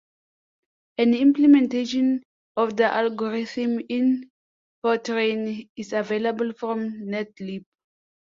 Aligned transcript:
An 0.97 1.13
implementation 1.13 2.23
of 2.57 2.75
the 2.75 2.85
algorithm 2.85 3.79
in 3.87 4.31
Fortran 4.83 5.69
is 5.75 5.93
available 5.93 6.53
from 6.53 6.93
Netlib. 7.05 7.63